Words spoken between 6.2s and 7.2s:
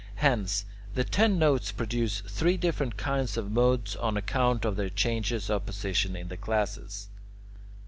the classes.